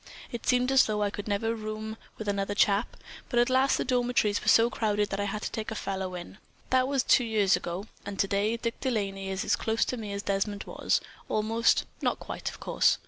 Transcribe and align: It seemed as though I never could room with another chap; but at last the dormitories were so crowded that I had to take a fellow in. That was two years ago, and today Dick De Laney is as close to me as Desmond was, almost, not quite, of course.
It 0.31 0.47
seemed 0.47 0.71
as 0.71 0.87
though 0.87 1.03
I 1.03 1.11
never 1.27 1.49
could 1.51 1.59
room 1.59 1.95
with 2.17 2.27
another 2.27 2.55
chap; 2.55 2.97
but 3.29 3.37
at 3.39 3.51
last 3.51 3.77
the 3.77 3.85
dormitories 3.85 4.41
were 4.41 4.47
so 4.47 4.67
crowded 4.67 5.11
that 5.11 5.19
I 5.19 5.25
had 5.25 5.43
to 5.43 5.51
take 5.51 5.69
a 5.69 5.75
fellow 5.75 6.15
in. 6.15 6.39
That 6.71 6.87
was 6.87 7.03
two 7.03 7.23
years 7.23 7.55
ago, 7.55 7.85
and 8.03 8.17
today 8.17 8.57
Dick 8.57 8.79
De 8.79 8.89
Laney 8.89 9.29
is 9.29 9.45
as 9.45 9.55
close 9.55 9.85
to 9.85 9.97
me 9.97 10.11
as 10.11 10.23
Desmond 10.23 10.63
was, 10.63 11.01
almost, 11.29 11.85
not 12.01 12.17
quite, 12.19 12.49
of 12.49 12.59
course. 12.59 12.97